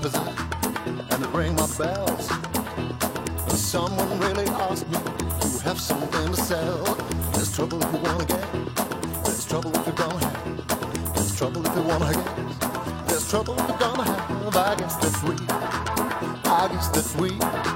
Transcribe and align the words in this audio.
trumpets 0.00 0.16
and 1.12 1.24
they 1.24 1.38
ring 1.38 1.54
my 1.54 1.66
bells. 1.76 2.30
And 2.30 3.58
someone 3.58 4.20
really 4.20 4.46
asked 4.46 4.88
me, 4.88 4.98
Do 5.40 5.48
you 5.48 5.58
have 5.60 5.80
something 5.80 6.32
to 6.32 6.36
sell? 6.36 6.84
There's 7.32 7.54
trouble 7.54 7.82
if 7.82 7.92
you 7.92 7.98
wanna 7.98 8.24
get. 8.24 8.52
There's 9.24 9.46
trouble 9.46 9.70
if 9.74 9.86
you're 9.86 9.94
gonna 9.94 10.18
have. 10.18 11.14
There's 11.14 11.36
trouble 11.36 11.66
if 11.66 11.76
you 11.76 11.82
wanna 11.82 12.12
get. 12.12 13.08
There's 13.08 13.28
trouble 13.28 13.54
if 13.58 13.68
you're 13.68 13.78
gonna 13.78 14.04
have. 14.04 14.56
I 14.56 14.74
guess 14.76 14.96
that's 14.96 15.22
we. 15.22 15.34
I 15.48 16.68
guess 16.72 16.88
that's 16.88 17.14
we. 17.16 17.73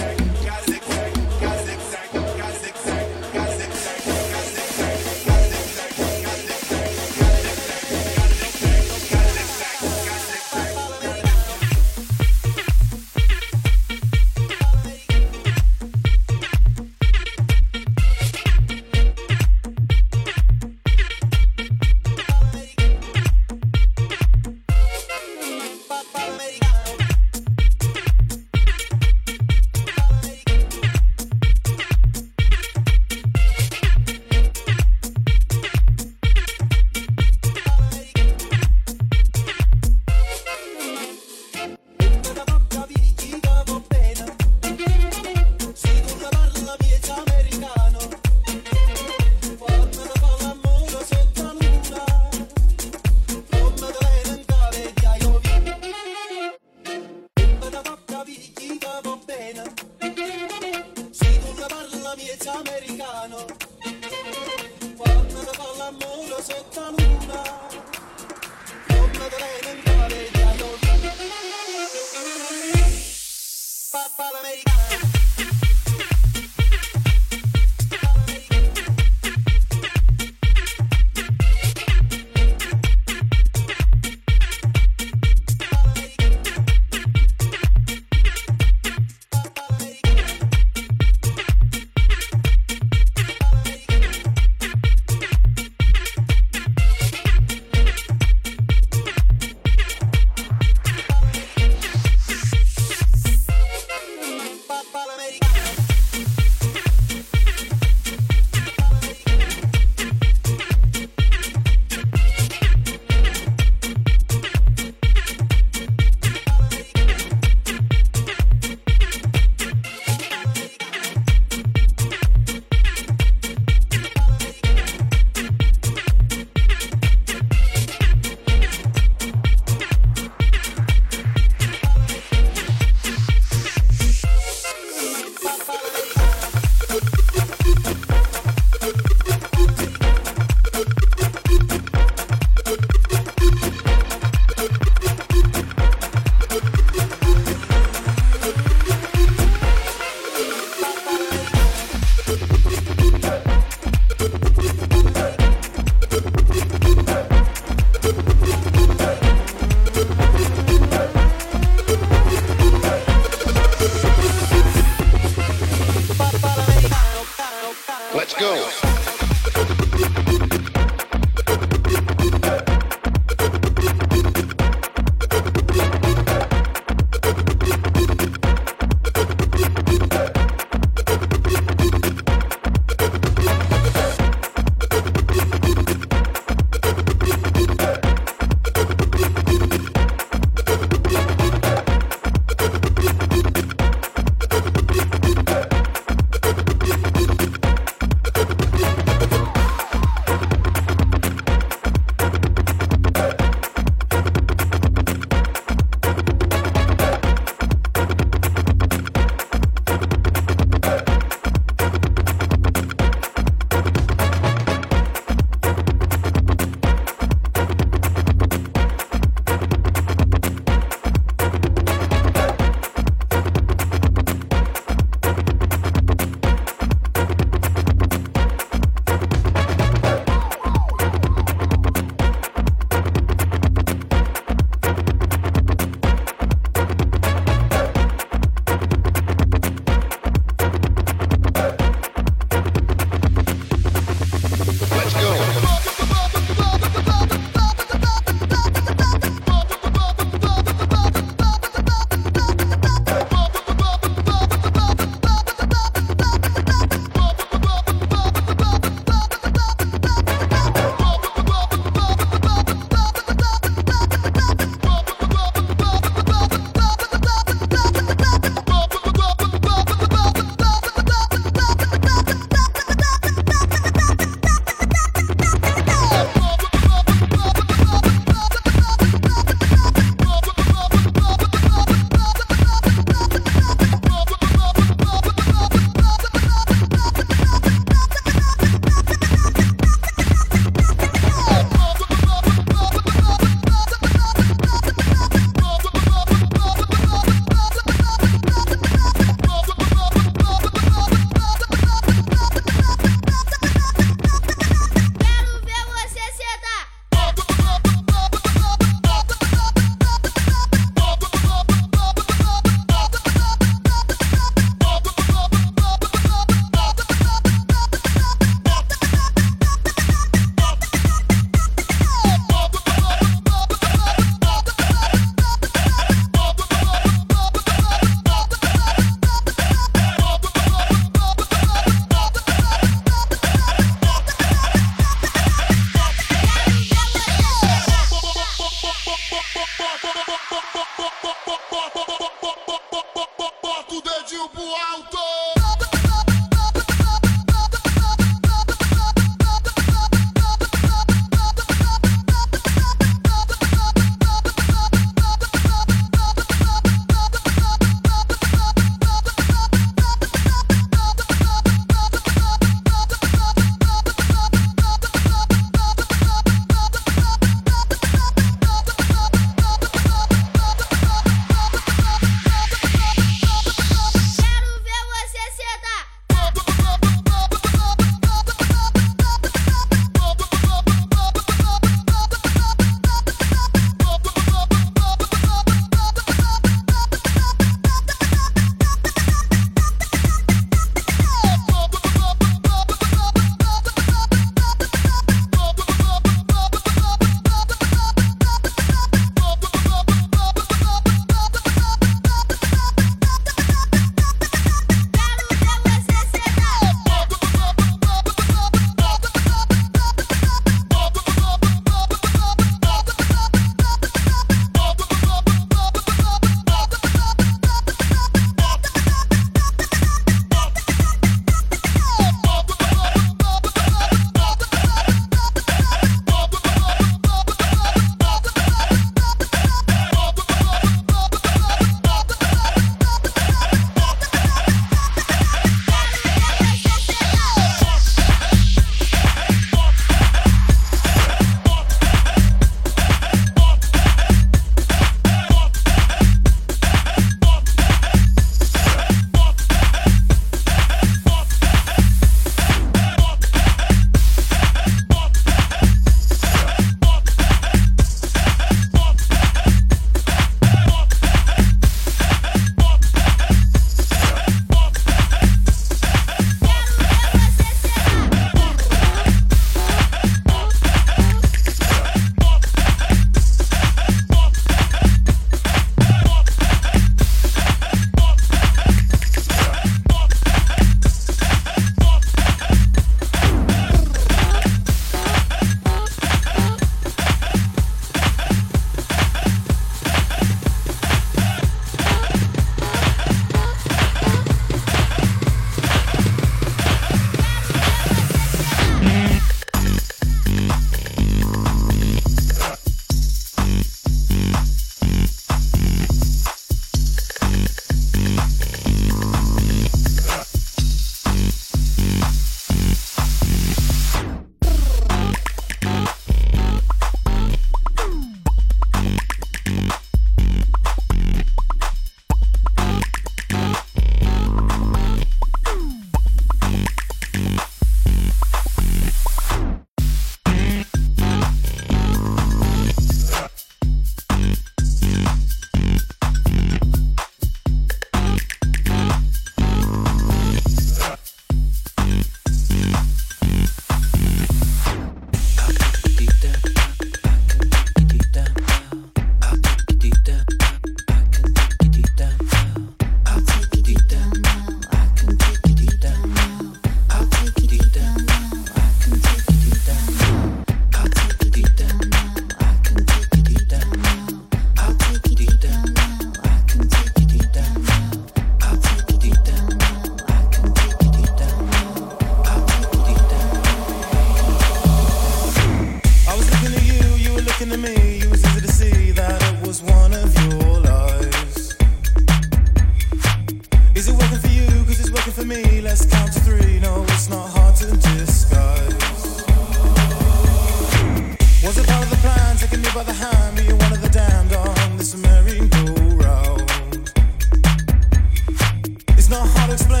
This 599.70 599.86
way. 599.88 600.00